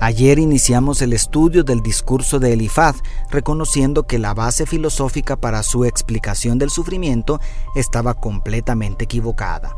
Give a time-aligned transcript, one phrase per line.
[0.00, 5.84] Ayer iniciamos el estudio del discurso de Elifaz, reconociendo que la base filosófica para su
[5.84, 7.40] explicación del sufrimiento
[7.74, 9.74] estaba completamente equivocada.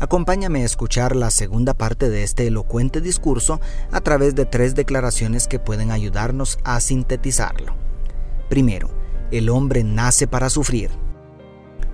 [0.00, 3.60] Acompáñame a escuchar la segunda parte de este elocuente discurso
[3.92, 7.76] a través de tres declaraciones que pueden ayudarnos a sintetizarlo.
[8.48, 8.90] Primero,
[9.30, 10.90] el hombre nace para sufrir.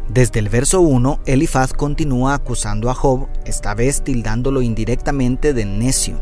[0.09, 6.19] Desde el verso 1, Elifaz continúa acusando a Job, esta vez tildándolo indirectamente de necio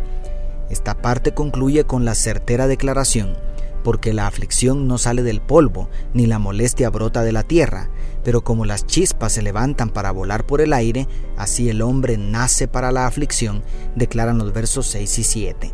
[0.71, 3.37] esta parte concluye con la certera declaración,
[3.83, 7.91] porque la aflicción no sale del polvo, ni la molestia brota de la tierra,
[8.25, 11.06] pero como las chispas se levantan para volar por el aire,
[11.37, 13.62] así el hombre nace para la aflicción,
[13.95, 15.73] declaran los versos 6 y 7.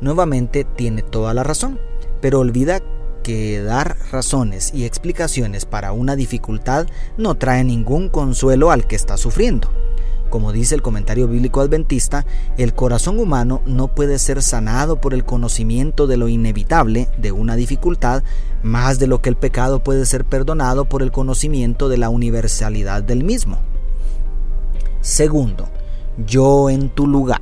[0.00, 1.78] Nuevamente tiene toda la razón,
[2.20, 2.80] pero olvida
[3.22, 6.86] que dar razones y explicaciones para una dificultad
[7.16, 9.70] no trae ningún consuelo al que está sufriendo.
[10.30, 12.26] Como dice el comentario bíblico adventista,
[12.58, 17.56] el corazón humano no puede ser sanado por el conocimiento de lo inevitable de una
[17.56, 18.22] dificultad
[18.62, 23.02] más de lo que el pecado puede ser perdonado por el conocimiento de la universalidad
[23.02, 23.58] del mismo.
[25.00, 25.68] Segundo,
[26.26, 27.40] yo en tu lugar.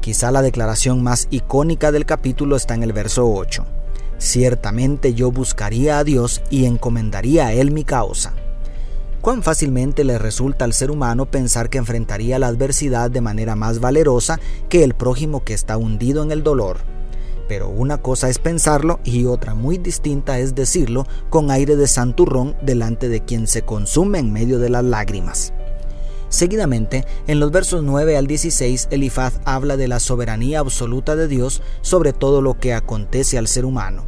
[0.00, 3.64] Quizá la declaración más icónica del capítulo está en el verso 8.
[4.18, 8.34] Ciertamente yo buscaría a Dios y encomendaría a Él mi causa.
[9.20, 13.80] Cuán fácilmente le resulta al ser humano pensar que enfrentaría la adversidad de manera más
[13.80, 14.38] valerosa
[14.68, 16.78] que el prójimo que está hundido en el dolor.
[17.48, 22.56] Pero una cosa es pensarlo y otra muy distinta es decirlo con aire de santurrón
[22.62, 25.52] delante de quien se consume en medio de las lágrimas.
[26.28, 31.62] Seguidamente, en los versos 9 al 16, Elifaz habla de la soberanía absoluta de Dios
[31.80, 34.07] sobre todo lo que acontece al ser humano.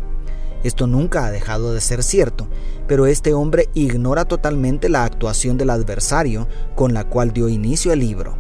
[0.63, 2.49] Esto nunca ha dejado de ser cierto,
[2.87, 8.01] pero este hombre ignora totalmente la actuación del adversario con la cual dio inicio el
[8.01, 8.37] libro.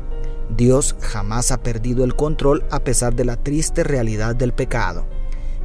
[0.56, 5.06] Dios jamás ha perdido el control a pesar de la triste realidad del pecado,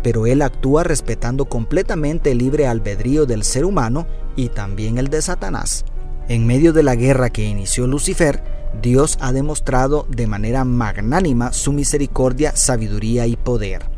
[0.04, 4.06] pero Él actúa respetando completamente el libre albedrío del ser humano
[4.36, 5.84] y también el de Satanás.
[6.28, 8.44] En medio de la guerra que inició Lucifer,
[8.82, 13.90] Dios ha demostrado de manera magnánima su misericordia, sabiduría y poder.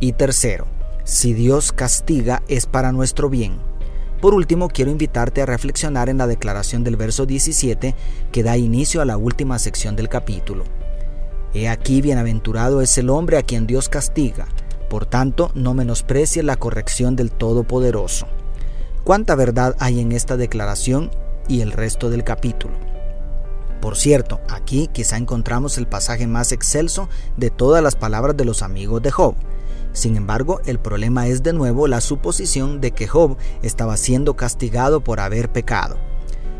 [0.00, 0.66] Y tercero,
[1.10, 3.58] si Dios castiga es para nuestro bien.
[4.20, 7.96] Por último, quiero invitarte a reflexionar en la declaración del verso 17
[8.30, 10.62] que da inicio a la última sección del capítulo.
[11.52, 14.46] He aquí bienaventurado es el hombre a quien Dios castiga,
[14.88, 18.28] por tanto no menosprecie la corrección del Todopoderoso.
[19.02, 21.10] ¿Cuánta verdad hay en esta declaración
[21.48, 22.74] y el resto del capítulo?
[23.80, 28.62] Por cierto, aquí quizá encontramos el pasaje más excelso de todas las palabras de los
[28.62, 29.34] amigos de Job.
[29.92, 35.02] Sin embargo, el problema es de nuevo la suposición de que Job estaba siendo castigado
[35.02, 35.96] por haber pecado.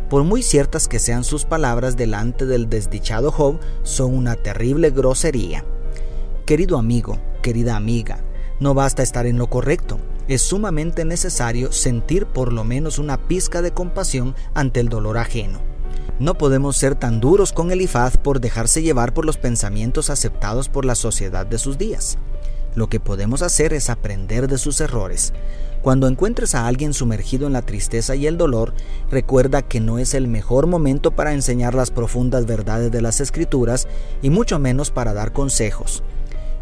[0.08, 5.64] Por muy ciertas que sean sus palabras delante del desdichado Job, son una terrible grosería.
[6.44, 8.18] Querido amigo, querida amiga,
[8.58, 13.62] no basta estar en lo correcto, es sumamente necesario sentir por lo menos una pizca
[13.62, 15.60] de compasión ante el dolor ajeno.
[16.18, 20.84] No podemos ser tan duros con Elifaz por dejarse llevar por los pensamientos aceptados por
[20.84, 22.18] la sociedad de sus días.
[22.74, 25.32] Lo que podemos hacer es aprender de sus errores.
[25.82, 28.74] Cuando encuentres a alguien sumergido en la tristeza y el dolor,
[29.10, 33.88] recuerda que no es el mejor momento para enseñar las profundas verdades de las escrituras
[34.22, 36.02] y mucho menos para dar consejos.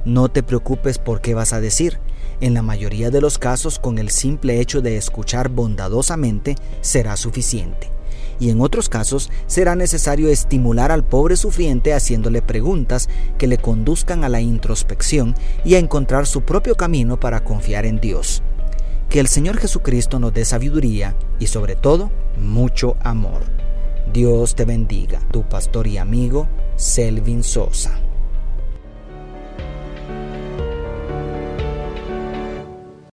[0.04, 1.98] No te preocupes por qué vas a decir.
[2.40, 7.97] En la mayoría de los casos, con el simple hecho de escuchar bondadosamente, será suficiente
[8.41, 14.25] y en otros casos será necesario estimular al pobre sufriente haciéndole preguntas que le conduzcan
[14.25, 15.34] a la introspección
[15.65, 18.43] y a encontrar su propio camino para confiar en Dios.
[19.08, 23.43] Que el Señor Jesucristo nos dé sabiduría y sobre todo mucho amor.
[24.12, 28.07] Dios te bendiga, tu pastor y amigo Selvin Sosa.